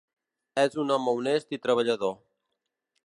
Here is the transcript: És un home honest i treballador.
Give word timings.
És 0.61 0.77
un 0.83 0.93
home 0.95 1.13
honest 1.15 1.53
i 1.59 1.63
treballador. 1.67 2.17